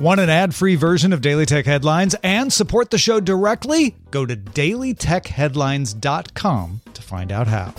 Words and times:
Want 0.00 0.18
an 0.18 0.30
ad 0.30 0.54
free 0.54 0.76
version 0.76 1.12
of 1.12 1.20
Daily 1.20 1.44
Tech 1.44 1.66
Headlines 1.66 2.16
and 2.22 2.50
support 2.50 2.88
the 2.88 2.96
show 2.96 3.20
directly? 3.20 3.94
Go 4.10 4.24
to 4.24 4.34
dailytechheadlines.com 4.34 6.80
to 6.94 7.02
find 7.02 7.30
out 7.30 7.46
how. 7.46 7.74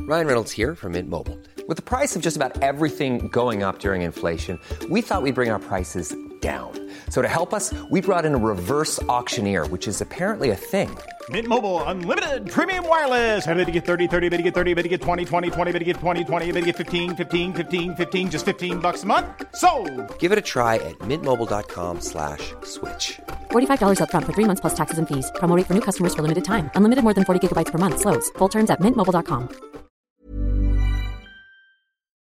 Ryan 0.00 0.26
Reynolds 0.26 0.52
here 0.52 0.74
from 0.74 0.92
Mint 0.92 1.08
Mobile. 1.08 1.38
With 1.66 1.78
the 1.78 1.82
price 1.82 2.14
of 2.14 2.20
just 2.20 2.36
about 2.36 2.62
everything 2.62 3.28
going 3.28 3.62
up 3.62 3.78
during 3.78 4.02
inflation, 4.02 4.58
we 4.90 5.00
thought 5.00 5.22
we'd 5.22 5.34
bring 5.34 5.50
our 5.50 5.58
prices 5.58 6.14
down. 6.40 6.90
So 7.08 7.22
to 7.22 7.28
help 7.28 7.54
us, 7.54 7.72
we 7.90 8.02
brought 8.02 8.26
in 8.26 8.34
a 8.34 8.38
reverse 8.38 9.02
auctioneer, 9.04 9.64
which 9.64 9.88
is 9.88 10.02
apparently 10.02 10.50
a 10.50 10.56
thing. 10.56 10.94
Mint 11.30 11.46
Mobile 11.46 11.82
unlimited 11.84 12.50
premium 12.50 12.88
wireless. 12.88 13.46
Ready 13.46 13.64
to 13.64 13.70
get 13.70 13.84
30, 13.84 14.08
30, 14.08 14.28
bit 14.28 14.38
to 14.38 14.42
get 14.42 14.54
30, 14.54 14.74
bit 14.74 14.82
to 14.82 14.88
get 14.88 15.00
20, 15.00 15.24
20, 15.24 15.50
20, 15.50 15.72
bit 15.72 15.78
to 15.78 15.84
get 15.84 15.96
20, 15.96 16.24
20, 16.24 16.52
bit 16.52 16.60
to 16.60 16.66
get 16.66 16.76
15, 16.76 17.14
15, 17.14 17.54
15, 17.54 17.94
15 17.94 18.30
just 18.30 18.44
15 18.44 18.80
bucks 18.80 19.04
a 19.04 19.06
month. 19.06 19.28
So, 19.54 19.70
Give 20.18 20.32
it 20.32 20.38
a 20.38 20.46
try 20.54 20.76
at 20.76 20.98
mintmobile.com 21.06 22.00
slash 22.00 22.52
switch. 22.64 23.20
$45 23.52 24.00
upfront 24.00 24.26
for 24.26 24.32
three 24.32 24.46
months 24.46 24.60
plus 24.60 24.74
taxes 24.74 24.98
and 24.98 25.06
fees. 25.06 25.30
Promo 25.36 25.54
for 25.64 25.74
new 25.74 25.84
customers 25.88 26.14
for 26.16 26.22
limited 26.22 26.44
time. 26.44 26.70
Unlimited 26.74 27.04
more 27.04 27.14
than 27.14 27.24
40 27.24 27.46
gigabytes 27.46 27.70
per 27.70 27.78
month. 27.78 28.00
Slows. 28.00 28.28
Full 28.38 28.48
terms 28.48 28.70
at 28.70 28.80
mintmobile.com. 28.80 29.48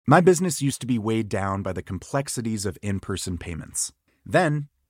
My 0.07 0.23
business 0.23 0.63
used 0.63 0.81
to 0.81 0.87
be 0.87 0.99
weighed 0.99 1.29
down 1.29 1.61
by 1.61 1.75
the 1.75 1.83
complexities 1.83 2.65
of 2.65 2.79
in 2.81 2.99
person 2.99 3.37
payments. 3.37 3.93
Then, 4.25 4.69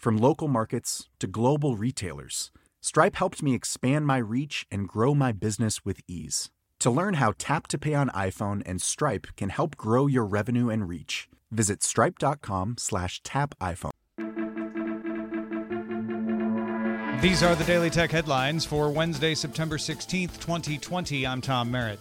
From 0.00 0.16
local 0.16 0.48
markets 0.48 1.10
to 1.18 1.26
global 1.26 1.76
retailers, 1.76 2.50
Stripe 2.80 3.16
helped 3.16 3.42
me 3.42 3.54
expand 3.54 4.06
my 4.06 4.16
reach 4.16 4.66
and 4.70 4.88
grow 4.88 5.14
my 5.14 5.30
business 5.30 5.84
with 5.84 6.00
ease. 6.08 6.48
To 6.78 6.90
learn 6.90 7.14
how 7.14 7.34
Tap 7.36 7.66
to 7.66 7.76
Pay 7.76 7.92
on 7.92 8.08
iPhone 8.08 8.62
and 8.64 8.80
Stripe 8.80 9.26
can 9.36 9.50
help 9.50 9.76
grow 9.76 10.06
your 10.06 10.24
revenue 10.24 10.70
and 10.70 10.88
reach, 10.88 11.28
visit 11.50 11.82
stripe.com 11.82 12.76
slash 12.78 13.20
tap 13.24 13.54
iPhone. 13.60 13.90
These 17.20 17.42
are 17.42 17.54
the 17.54 17.64
Daily 17.64 17.90
Tech 17.90 18.10
headlines 18.10 18.64
for 18.64 18.90
Wednesday, 18.90 19.34
September 19.34 19.76
16th, 19.76 20.40
2020. 20.40 21.26
I'm 21.26 21.42
Tom 21.42 21.70
Merritt. 21.70 22.00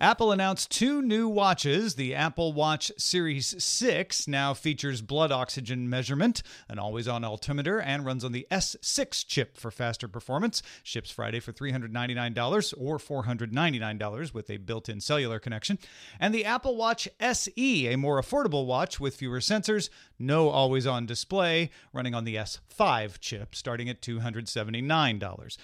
Apple 0.00 0.30
announced 0.30 0.70
two 0.70 1.00
new 1.00 1.26
watches. 1.26 1.94
The 1.94 2.14
Apple 2.14 2.52
Watch 2.52 2.92
Series 2.98 3.62
6 3.62 4.28
now 4.28 4.52
features 4.52 5.00
blood 5.00 5.32
oxygen 5.32 5.88
measurement, 5.88 6.42
an 6.68 6.78
always 6.78 7.08
on 7.08 7.24
altimeter, 7.24 7.80
and 7.80 8.04
runs 8.04 8.22
on 8.22 8.32
the 8.32 8.46
S6 8.50 9.26
chip 9.26 9.56
for 9.56 9.70
faster 9.70 10.06
performance. 10.06 10.62
Ships 10.82 11.10
Friday 11.10 11.40
for 11.40 11.52
$399 11.52 12.74
or 12.76 12.98
$499 12.98 14.34
with 14.34 14.50
a 14.50 14.58
built 14.58 14.90
in 14.90 15.00
cellular 15.00 15.38
connection. 15.38 15.78
And 16.20 16.34
the 16.34 16.44
Apple 16.44 16.76
Watch 16.76 17.08
SE, 17.18 17.86
a 17.86 17.96
more 17.96 18.20
affordable 18.20 18.66
watch 18.66 19.00
with 19.00 19.16
fewer 19.16 19.40
sensors, 19.40 19.88
no 20.18 20.50
always 20.50 20.86
on 20.86 21.06
display, 21.06 21.70
running 21.94 22.14
on 22.14 22.24
the 22.24 22.36
S5 22.36 23.18
chip, 23.18 23.54
starting 23.54 23.88
at 23.88 24.02
$279. 24.02 25.56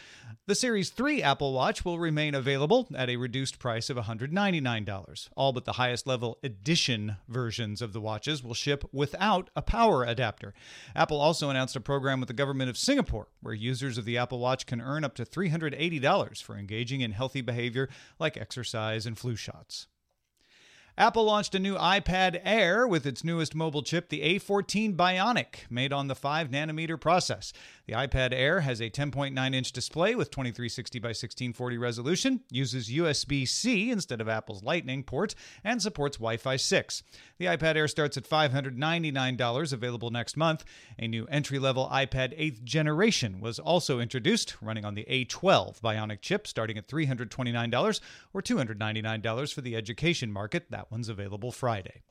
The 0.47 0.55
Series 0.55 0.89
3 0.91 1.23
Apple 1.23 1.53
Watch 1.53 1.85
will 1.85 1.99
remain 1.99 2.35
available 2.35 2.89
at 2.95 3.11
a 3.11 3.17
reduced 3.17 3.59
price 3.59 3.91
of 3.91 3.99
$199. 4.29 5.29
All 5.37 5.53
but 5.53 5.65
the 5.65 5.73
highest 5.73 6.07
level 6.07 6.39
edition 6.43 7.17
versions 7.29 7.83
of 7.83 7.93
the 7.93 8.01
watches 8.01 8.43
will 8.43 8.55
ship 8.55 8.85
without 8.93 9.51
a 9.57 9.63
power 9.63 10.05
adapter. 10.05 10.55
Apple 10.95 11.21
also 11.21 11.51
announced 11.51 11.77
a 11.77 11.81
program 11.81 12.21
with 12.21 12.29
the 12.29 12.35
government 12.35 12.71
of 12.71 12.79
Singapore 12.79 13.29
where 13.41 13.55
users 13.55 13.99
of 13.99 14.05
the 14.05 14.19
Apple 14.19 14.39
Watch 14.39 14.67
can 14.67 14.81
earn 14.81 15.05
up 15.05 15.15
to 15.17 15.25
$380 15.25 16.43
for 16.43 16.57
engaging 16.57 17.01
in 17.01 17.13
healthy 17.13 17.41
behavior 17.41 17.89
like 18.19 18.37
exercise 18.37 19.07
and 19.07 19.19
flu 19.19 19.37
shots. 19.37 19.87
Apple 21.03 21.25
launched 21.25 21.57
a 21.57 21.59
new 21.59 21.75
iPad 21.75 22.41
Air 22.45 22.87
with 22.87 23.07
its 23.07 23.25
newest 23.25 23.57
mobile 23.57 23.83
chip, 23.83 24.09
the 24.09 24.21
A14 24.39 24.95
Bionic, 24.95 25.69
made 25.69 25.93
on 25.93 26.07
the 26.07 26.15
5 26.15 26.49
nanometer 26.51 27.01
process. 27.01 27.53
The 27.87 27.95
iPad 27.95 28.33
Air 28.33 28.61
has 28.61 28.81
a 28.81 28.89
10.9 28.89 29.53
inch 29.53 29.73
display 29.73 30.15
with 30.15 30.31
2360 30.31 31.01
by 31.01 31.09
1640 31.09 31.77
resolution, 31.77 32.43
uses 32.53 32.89
USB 32.89 33.49
C 33.49 33.91
instead 33.91 34.21
of 34.21 34.29
Apple's 34.29 34.63
Lightning 34.63 35.03
port, 35.03 35.35
and 35.65 35.83
supports 35.83 36.19
Wi 36.19 36.37
Fi 36.37 36.55
6. 36.55 37.03
The 37.43 37.49
iPad 37.49 37.75
Air 37.75 37.89
starts 37.89 38.17
at 38.17 38.23
$599, 38.23 39.73
available 39.73 40.11
next 40.11 40.37
month. 40.37 40.65
A 40.97 41.09
new 41.09 41.27
entry 41.27 41.59
level 41.59 41.89
iPad 41.93 42.39
8th 42.39 42.63
generation 42.63 43.41
was 43.41 43.59
also 43.59 43.99
introduced, 43.99 44.55
running 44.63 44.85
on 44.85 44.95
the 44.95 45.05
A12 45.11 45.81
Bionic 45.81 46.21
chip, 46.21 46.47
starting 46.47 46.79
at 46.79 46.87
$329 46.87 48.01
or 48.33 48.43
$299 48.43 49.53
for 49.53 49.61
the 49.61 49.75
education 49.75 50.31
market. 50.31 50.71
That 50.71 50.93
one's 50.93 51.09
available 51.09 51.51
Friday. 51.51 52.03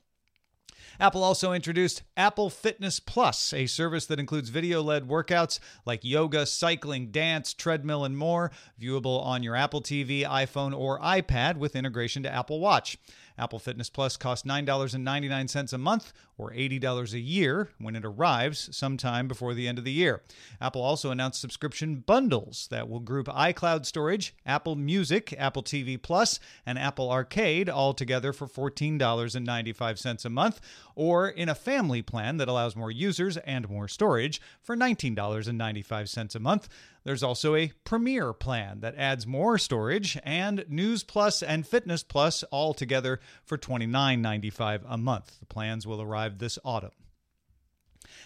Apple 1.00 1.24
also 1.24 1.54
introduced 1.54 2.04
Apple 2.18 2.50
Fitness 2.50 3.00
Plus, 3.00 3.54
a 3.54 3.66
service 3.66 4.06
that 4.08 4.20
includes 4.20 4.50
video 4.50 4.82
led 4.82 5.08
workouts 5.08 5.60
like 5.86 6.04
yoga, 6.04 6.46
cycling, 6.46 7.12
dance, 7.12 7.54
treadmill, 7.54 8.04
and 8.04 8.18
more, 8.18 8.52
viewable 8.80 9.24
on 9.24 9.44
your 9.44 9.56
Apple 9.56 9.82
TV, 9.82 10.26
iPhone, 10.28 10.78
or 10.78 11.00
iPad 11.00 11.58
with 11.58 11.76
integration 11.76 12.24
to 12.24 12.34
Apple 12.34 12.60
Watch. 12.60 12.98
Apple 13.42 13.60
Fitness 13.60 13.90
Plus 13.90 14.18
costs 14.18 14.48
$9.99 14.48 15.74
a 15.74 15.78
month 15.80 16.14
or 16.38 16.52
$80 16.52 17.14
a 17.14 17.20
year 17.20 17.70
when 17.80 17.96
it 17.96 18.06
arrives 18.06 18.76
sometime 18.76 19.28
before 19.28 19.56
the 19.56 19.68
end 19.68 19.80
of 19.80 19.84
the 19.84 19.92
year. 19.92 20.22
Apple 20.62 20.82
also 20.82 21.10
announced 21.10 21.42
subscription 21.42 21.96
bundles 21.96 22.68
that 22.70 22.88
will 22.88 23.00
group 23.00 23.28
iCloud 23.28 23.86
storage, 23.86 24.36
Apple 24.46 24.76
Music, 24.76 25.34
Apple 25.38 25.64
TV 25.64 26.00
Plus, 26.00 26.40
and 26.66 26.78
Apple 26.78 27.12
Arcade 27.12 27.68
all 27.68 27.94
together 27.94 28.32
for 28.32 28.48
$14.95 28.48 30.26
a 30.26 30.30
month, 30.30 30.62
or 30.96 31.28
in 31.28 31.50
a 31.50 31.56
family 31.56 32.02
plan 32.02 32.38
that 32.38 32.48
allows 32.48 32.76
more 32.76 32.92
users 32.92 33.38
and 33.38 33.68
more 33.70 33.88
storage 33.88 34.40
for 34.62 34.76
$19.95 34.78 36.36
a 36.36 36.40
month. 36.40 36.70
There's 37.04 37.24
also 37.24 37.56
a 37.56 37.72
Premier 37.84 38.32
plan 38.32 38.82
that 38.82 38.96
adds 38.96 39.26
more 39.26 39.58
storage 39.58 40.20
and 40.24 40.64
News 40.70 41.04
Plus 41.04 41.42
and 41.42 41.66
Fitness 41.66 42.04
Plus 42.04 42.44
all 42.52 42.76
together 42.76 43.20
for 43.44 43.58
$29.95 43.58 44.82
a 44.88 44.98
month. 44.98 45.40
The 45.40 45.46
plans 45.46 45.86
will 45.86 46.02
arrive 46.02 46.38
this 46.38 46.58
autumn. 46.64 46.92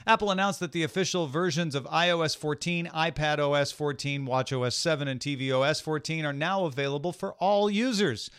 Apple 0.07 0.31
announced 0.31 0.59
that 0.59 0.71
the 0.71 0.83
official 0.83 1.27
versions 1.27 1.75
of 1.75 1.85
iOS 1.85 2.35
14, 2.35 2.87
iPad 2.87 3.39
OS 3.39 3.71
14, 3.71 4.25
WatchOS 4.25 4.73
7, 4.73 5.07
and 5.07 5.19
tvOS 5.19 5.81
14 5.81 6.25
are 6.25 6.33
now 6.33 6.65
available 6.65 7.11
for 7.11 7.33
all 7.33 7.69
users. 7.69 8.29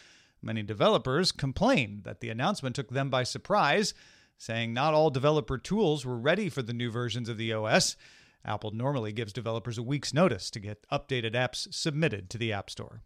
Many 0.42 0.62
developers 0.62 1.32
complained 1.32 2.04
that 2.04 2.20
the 2.20 2.30
announcement 2.30 2.76
took 2.76 2.90
them 2.90 3.10
by 3.10 3.24
surprise, 3.24 3.94
saying 4.38 4.72
not 4.72 4.94
all 4.94 5.10
developer 5.10 5.58
tools 5.58 6.04
were 6.04 6.18
ready 6.18 6.48
for 6.48 6.62
the 6.62 6.72
new 6.72 6.90
versions 6.90 7.28
of 7.28 7.38
the 7.38 7.52
OS. 7.52 7.96
Apple 8.44 8.70
normally 8.70 9.12
gives 9.12 9.32
developers 9.32 9.78
a 9.78 9.82
week's 9.82 10.14
notice 10.14 10.50
to 10.50 10.60
get 10.60 10.86
updated 10.90 11.34
apps 11.34 11.72
submitted 11.74 12.30
to 12.30 12.38
the 12.38 12.52
App 12.52 12.70
Store. 12.70 13.02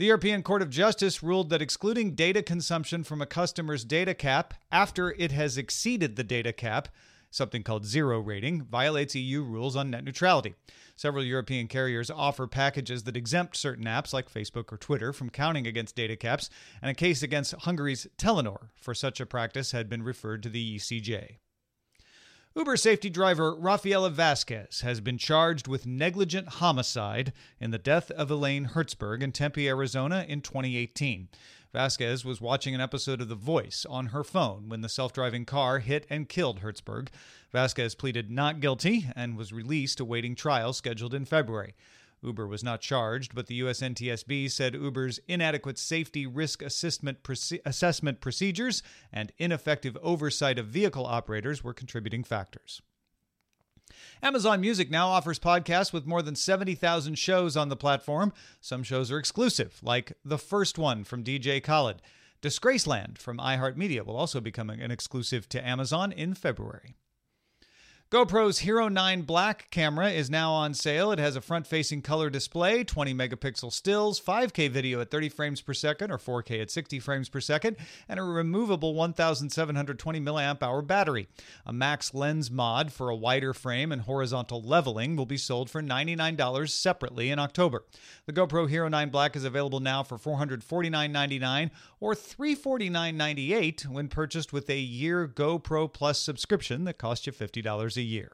The 0.00 0.06
European 0.06 0.42
Court 0.42 0.62
of 0.62 0.70
Justice 0.70 1.22
ruled 1.22 1.50
that 1.50 1.60
excluding 1.60 2.14
data 2.14 2.42
consumption 2.42 3.04
from 3.04 3.20
a 3.20 3.26
customer's 3.26 3.84
data 3.84 4.14
cap 4.14 4.54
after 4.72 5.10
it 5.10 5.30
has 5.30 5.58
exceeded 5.58 6.16
the 6.16 6.24
data 6.24 6.54
cap, 6.54 6.88
something 7.30 7.62
called 7.62 7.84
zero 7.84 8.18
rating, 8.18 8.62
violates 8.64 9.14
EU 9.14 9.42
rules 9.42 9.76
on 9.76 9.90
net 9.90 10.02
neutrality. 10.02 10.54
Several 10.96 11.22
European 11.22 11.68
carriers 11.68 12.10
offer 12.10 12.46
packages 12.46 13.02
that 13.02 13.14
exempt 13.14 13.58
certain 13.58 13.84
apps 13.84 14.14
like 14.14 14.32
Facebook 14.32 14.72
or 14.72 14.78
Twitter 14.78 15.12
from 15.12 15.28
counting 15.28 15.66
against 15.66 15.96
data 15.96 16.16
caps, 16.16 16.48
and 16.80 16.90
a 16.90 16.94
case 16.94 17.22
against 17.22 17.52
Hungary's 17.52 18.06
Telenor 18.16 18.70
for 18.76 18.94
such 18.94 19.20
a 19.20 19.26
practice 19.26 19.72
had 19.72 19.90
been 19.90 20.02
referred 20.02 20.42
to 20.44 20.48
the 20.48 20.76
ECJ. 20.78 21.40
Uber 22.56 22.76
safety 22.76 23.08
driver 23.08 23.54
Rafaela 23.54 24.10
Vasquez 24.10 24.80
has 24.80 25.00
been 25.00 25.18
charged 25.18 25.68
with 25.68 25.86
negligent 25.86 26.48
homicide 26.48 27.32
in 27.60 27.70
the 27.70 27.78
death 27.78 28.10
of 28.10 28.28
Elaine 28.28 28.70
Herzberg 28.74 29.22
in 29.22 29.30
Tempe, 29.30 29.68
Arizona 29.68 30.24
in 30.26 30.40
2018. 30.40 31.28
Vasquez 31.72 32.24
was 32.24 32.40
watching 32.40 32.74
an 32.74 32.80
episode 32.80 33.20
of 33.20 33.28
The 33.28 33.36
Voice 33.36 33.86
on 33.88 34.06
her 34.06 34.24
phone 34.24 34.68
when 34.68 34.80
the 34.80 34.88
self 34.88 35.12
driving 35.12 35.44
car 35.44 35.78
hit 35.78 36.08
and 36.10 36.28
killed 36.28 36.58
Herzberg. 36.58 37.10
Vasquez 37.52 37.94
pleaded 37.94 38.32
not 38.32 38.58
guilty 38.58 39.06
and 39.14 39.36
was 39.36 39.52
released 39.52 40.00
awaiting 40.00 40.34
trial 40.34 40.72
scheduled 40.72 41.14
in 41.14 41.26
February. 41.26 41.74
Uber 42.22 42.46
was 42.46 42.62
not 42.62 42.80
charged, 42.80 43.34
but 43.34 43.46
the 43.46 43.54
US 43.56 43.80
NTSB 43.80 44.50
said 44.50 44.74
Uber's 44.74 45.20
inadequate 45.26 45.78
safety 45.78 46.26
risk 46.26 46.62
assessment, 46.62 47.22
proce- 47.22 47.60
assessment 47.64 48.20
procedures 48.20 48.82
and 49.12 49.32
ineffective 49.38 49.96
oversight 50.02 50.58
of 50.58 50.66
vehicle 50.66 51.06
operators 51.06 51.64
were 51.64 51.74
contributing 51.74 52.24
factors. 52.24 52.82
Amazon 54.22 54.60
Music 54.60 54.90
now 54.90 55.08
offers 55.08 55.38
podcasts 55.38 55.92
with 55.92 56.06
more 56.06 56.22
than 56.22 56.36
70,000 56.36 57.16
shows 57.16 57.56
on 57.56 57.68
the 57.68 57.76
platform. 57.76 58.32
Some 58.60 58.82
shows 58.82 59.10
are 59.10 59.18
exclusive, 59.18 59.80
like 59.82 60.12
the 60.24 60.38
first 60.38 60.78
one 60.78 61.04
from 61.04 61.24
DJ 61.24 61.62
Khaled. 61.62 62.02
Disgraceland 62.42 63.18
from 63.18 63.38
iHeartMedia 63.38 64.04
will 64.04 64.16
also 64.16 64.40
become 64.40 64.70
an 64.70 64.90
exclusive 64.90 65.48
to 65.50 65.66
Amazon 65.66 66.12
in 66.12 66.34
February. 66.34 66.94
GoPro's 68.10 68.58
Hero 68.58 68.88
9 68.88 69.22
Black 69.22 69.70
camera 69.70 70.10
is 70.10 70.28
now 70.28 70.50
on 70.50 70.74
sale. 70.74 71.12
It 71.12 71.20
has 71.20 71.36
a 71.36 71.40
front 71.40 71.64
facing 71.64 72.02
color 72.02 72.28
display, 72.28 72.82
20 72.82 73.14
megapixel 73.14 73.72
stills, 73.72 74.20
5K 74.20 74.68
video 74.68 75.00
at 75.00 75.12
30 75.12 75.28
frames 75.28 75.60
per 75.60 75.72
second 75.72 76.10
or 76.10 76.18
4K 76.18 76.60
at 76.60 76.72
60 76.72 76.98
frames 76.98 77.28
per 77.28 77.40
second, 77.40 77.76
and 78.08 78.18
a 78.18 78.24
removable 78.24 78.94
1720 78.94 80.20
milliamp 80.20 80.60
hour 80.60 80.82
battery. 80.82 81.28
A 81.64 81.72
max 81.72 82.12
lens 82.12 82.50
mod 82.50 82.92
for 82.92 83.10
a 83.10 83.14
wider 83.14 83.54
frame 83.54 83.92
and 83.92 84.02
horizontal 84.02 84.60
leveling 84.60 85.14
will 85.14 85.24
be 85.24 85.36
sold 85.36 85.70
for 85.70 85.80
$99 85.80 86.68
separately 86.68 87.30
in 87.30 87.38
October. 87.38 87.84
The 88.26 88.32
GoPro 88.32 88.68
Hero 88.68 88.88
9 88.88 89.10
Black 89.10 89.36
is 89.36 89.44
available 89.44 89.78
now 89.78 90.02
for 90.02 90.18
$449.99 90.18 91.70
or 92.00 92.14
$349.98 92.16 93.86
when 93.86 94.08
purchased 94.08 94.52
with 94.52 94.68
a 94.68 94.80
year 94.80 95.28
GoPro 95.28 95.92
Plus 95.92 96.18
subscription 96.18 96.82
that 96.86 96.98
costs 96.98 97.28
you 97.28 97.32
$50 97.32 97.99
a 98.00 98.02
year. 98.02 98.32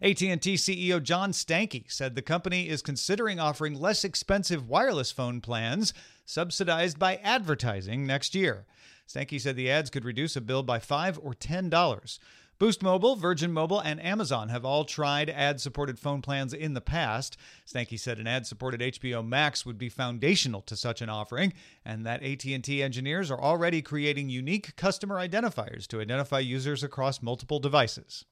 AT&T 0.00 0.54
CEO 0.54 1.02
John 1.02 1.32
Stankey 1.32 1.90
said 1.90 2.14
the 2.14 2.22
company 2.22 2.68
is 2.68 2.82
considering 2.82 3.40
offering 3.40 3.74
less 3.74 4.04
expensive 4.04 4.68
wireless 4.68 5.10
phone 5.10 5.40
plans 5.40 5.92
subsidized 6.24 6.98
by 6.98 7.16
advertising 7.16 8.06
next 8.06 8.34
year. 8.34 8.66
Stankey 9.08 9.40
said 9.40 9.56
the 9.56 9.70
ads 9.70 9.90
could 9.90 10.04
reduce 10.04 10.36
a 10.36 10.40
bill 10.40 10.62
by 10.62 10.78
5 10.78 11.18
or 11.22 11.34
$10. 11.34 12.18
Boost 12.58 12.82
Mobile, 12.82 13.16
Virgin 13.16 13.52
Mobile, 13.52 13.80
and 13.80 14.02
Amazon 14.02 14.48
have 14.48 14.64
all 14.64 14.86
tried 14.86 15.28
ad 15.28 15.60
supported 15.60 15.98
phone 15.98 16.22
plans 16.22 16.54
in 16.54 16.72
the 16.72 16.80
past. 16.80 17.36
Stankey 17.66 18.00
said 18.00 18.18
an 18.18 18.26
ad 18.26 18.46
supported 18.46 18.80
HBO 18.80 19.26
Max 19.26 19.66
would 19.66 19.76
be 19.76 19.90
foundational 19.90 20.62
to 20.62 20.74
such 20.74 21.02
an 21.02 21.10
offering, 21.10 21.52
and 21.84 22.06
that 22.06 22.22
AT&T 22.22 22.82
engineers 22.82 23.30
are 23.30 23.40
already 23.40 23.82
creating 23.82 24.30
unique 24.30 24.74
customer 24.76 25.16
identifiers 25.16 25.86
to 25.88 26.00
identify 26.00 26.38
users 26.38 26.82
across 26.82 27.20
multiple 27.20 27.58
devices. 27.58 28.24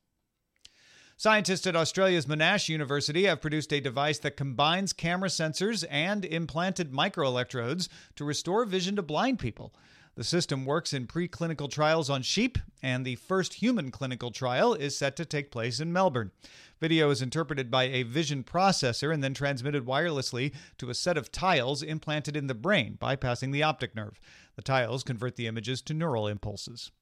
Scientists 1.18 1.66
at 1.66 1.76
Australia's 1.76 2.26
Monash 2.26 2.70
University 2.70 3.24
have 3.24 3.42
produced 3.42 3.74
a 3.74 3.80
device 3.80 4.18
that 4.20 4.38
combines 4.38 4.94
camera 4.94 5.28
sensors 5.28 5.84
and 5.90 6.24
implanted 6.24 6.92
microelectrodes 6.92 7.88
to 8.16 8.24
restore 8.24 8.64
vision 8.64 8.96
to 8.96 9.02
blind 9.02 9.38
people. 9.38 9.74
The 10.16 10.22
system 10.22 10.64
works 10.64 10.92
in 10.92 11.08
preclinical 11.08 11.68
trials 11.68 12.08
on 12.08 12.22
sheep, 12.22 12.58
and 12.80 13.04
the 13.04 13.16
first 13.16 13.54
human 13.54 13.90
clinical 13.90 14.30
trial 14.30 14.72
is 14.72 14.96
set 14.96 15.16
to 15.16 15.24
take 15.24 15.50
place 15.50 15.80
in 15.80 15.92
Melbourne. 15.92 16.30
Video 16.80 17.10
is 17.10 17.20
interpreted 17.20 17.68
by 17.68 17.84
a 17.84 18.04
vision 18.04 18.44
processor 18.44 19.12
and 19.12 19.24
then 19.24 19.34
transmitted 19.34 19.86
wirelessly 19.86 20.54
to 20.78 20.88
a 20.88 20.94
set 20.94 21.18
of 21.18 21.32
tiles 21.32 21.82
implanted 21.82 22.36
in 22.36 22.46
the 22.46 22.54
brain, 22.54 22.96
bypassing 23.00 23.50
the 23.50 23.64
optic 23.64 23.96
nerve. 23.96 24.20
The 24.54 24.62
tiles 24.62 25.02
convert 25.02 25.34
the 25.34 25.48
images 25.48 25.82
to 25.82 25.94
neural 25.94 26.28
impulses. 26.28 26.92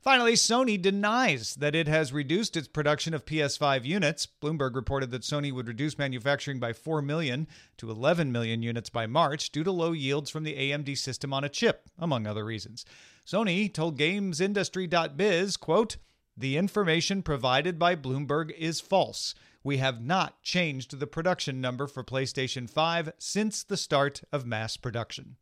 Finally, 0.00 0.34
Sony 0.34 0.80
denies 0.80 1.54
that 1.56 1.74
it 1.74 1.88
has 1.88 2.12
reduced 2.12 2.56
its 2.56 2.68
production 2.68 3.14
of 3.14 3.24
PS5 3.24 3.84
units. 3.84 4.26
Bloomberg 4.40 4.74
reported 4.74 5.10
that 5.10 5.22
Sony 5.22 5.52
would 5.52 5.68
reduce 5.68 5.98
manufacturing 5.98 6.58
by 6.58 6.72
4 6.72 7.02
million 7.02 7.46
to 7.76 7.90
11 7.90 8.32
million 8.32 8.62
units 8.62 8.90
by 8.90 9.06
March 9.06 9.50
due 9.50 9.64
to 9.64 9.72
low 9.72 9.92
yields 9.92 10.30
from 10.30 10.44
the 10.44 10.54
AMD 10.54 10.96
system 10.96 11.32
on 11.32 11.44
a 11.44 11.48
chip, 11.48 11.90
among 11.98 12.26
other 12.26 12.44
reasons. 12.44 12.84
Sony 13.26 13.72
told 13.72 13.98
GamesIndustry.biz, 13.98 15.56
quote, 15.56 15.96
"The 16.36 16.56
information 16.56 17.22
provided 17.22 17.78
by 17.78 17.96
Bloomberg 17.96 18.52
is 18.52 18.80
false. 18.80 19.34
We 19.64 19.78
have 19.78 20.00
not 20.00 20.42
changed 20.42 20.98
the 20.98 21.06
production 21.06 21.60
number 21.60 21.86
for 21.86 22.04
PlayStation 22.04 22.70
5 22.70 23.12
since 23.18 23.62
the 23.62 23.76
start 23.76 24.22
of 24.32 24.46
mass 24.46 24.76
production." 24.76 25.36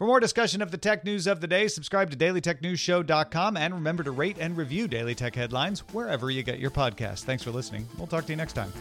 For 0.00 0.06
more 0.06 0.18
discussion 0.18 0.62
of 0.62 0.70
the 0.70 0.78
tech 0.78 1.04
news 1.04 1.26
of 1.26 1.42
the 1.42 1.46
day, 1.46 1.68
subscribe 1.68 2.10
to 2.10 2.16
dailytechnewsshow.com 2.16 3.58
and 3.58 3.74
remember 3.74 4.02
to 4.02 4.12
rate 4.12 4.38
and 4.40 4.56
review 4.56 4.88
Daily 4.88 5.14
Tech 5.14 5.34
Headlines 5.34 5.80
wherever 5.92 6.30
you 6.30 6.42
get 6.42 6.58
your 6.58 6.70
podcasts. 6.70 7.22
Thanks 7.22 7.42
for 7.42 7.50
listening. 7.50 7.86
We'll 7.98 8.06
talk 8.06 8.24
to 8.24 8.32
you 8.32 8.36
next 8.38 8.54
time. 8.54 8.72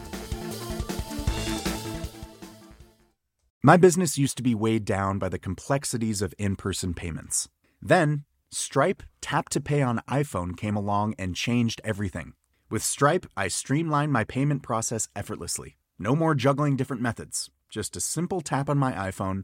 My 3.62 3.76
business 3.76 4.18
used 4.18 4.38
to 4.38 4.44
be 4.44 4.56
weighed 4.56 4.86
down 4.86 5.20
by 5.20 5.28
the 5.28 5.38
complexities 5.38 6.22
of 6.22 6.34
in 6.38 6.56
person 6.56 6.94
payments. 6.94 7.50
Then, 7.82 8.24
Stripe 8.50 9.04
Tap 9.20 9.50
to 9.50 9.60
Pay 9.60 9.82
on 9.82 10.00
iPhone 10.10 10.56
came 10.56 10.78
along 10.78 11.16
and 11.20 11.36
changed 11.36 11.82
everything. 11.84 12.32
With 12.72 12.82
Stripe, 12.82 13.26
I 13.36 13.50
streamlined 13.50 14.14
my 14.14 14.24
payment 14.24 14.64
process 14.64 15.10
effortlessly. 15.18 15.76
No 16.00 16.16
more 16.16 16.34
juggling 16.34 16.78
different 16.78 17.02
methods, 17.02 17.50
just 17.70 17.98
a 17.98 18.00
simple 18.00 18.40
tap 18.40 18.70
on 18.70 18.78
my 18.78 18.94
iPhone 18.94 19.44